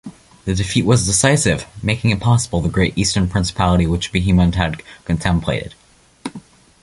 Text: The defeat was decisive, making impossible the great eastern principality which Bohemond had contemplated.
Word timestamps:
The 0.45 0.55
defeat 0.55 0.83
was 0.87 1.05
decisive, 1.05 1.67
making 1.83 2.09
impossible 2.09 2.59
the 2.59 2.69
great 2.69 2.97
eastern 2.97 3.27
principality 3.27 3.85
which 3.85 4.11
Bohemond 4.11 4.55
had 4.55 4.81
contemplated. 5.05 5.75